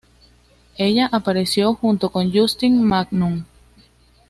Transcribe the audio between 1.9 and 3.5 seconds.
con Justin Magnum.